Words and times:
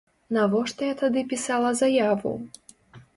Навошта 0.35 0.87
я 0.87 0.95
тады 1.01 1.23
пісала 1.33 1.69
заяву? 1.83 2.33